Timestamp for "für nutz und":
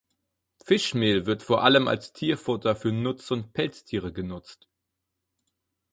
2.75-3.53